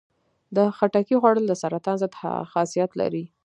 د 0.55 0.57
خټکي 0.77 1.15
خوړل 1.21 1.45
د 1.47 1.53
سرطان 1.61 1.95
ضد 2.01 2.13
خاصیت 2.51 2.91
لري. 3.01 3.23